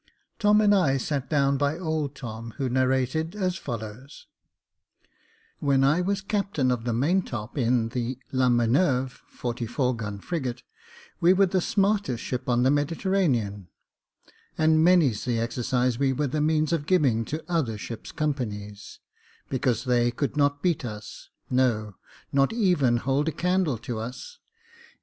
[0.39, 4.25] Tom and I sat down by old Tom, who narrated as follows:—"
[5.59, 10.63] When I was captain of the maintop in the La Minerve, forty four gun frigate,
[11.19, 13.67] we were the smartest ship up the Mediterranean;
[14.57, 18.97] and many's the exercise we were the means of giving to other ships' companies,
[19.51, 21.93] because they could not beat us— no,
[22.31, 24.39] not even hold a candle to us.